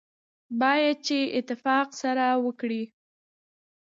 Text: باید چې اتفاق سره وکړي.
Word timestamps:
باید 0.59 0.97
چې 1.07 1.17
اتفاق 1.39 1.87
سره 2.01 2.25
وکړي. 2.45 2.83